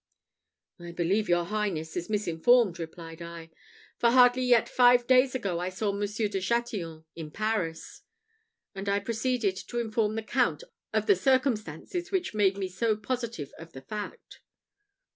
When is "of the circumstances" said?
10.91-12.11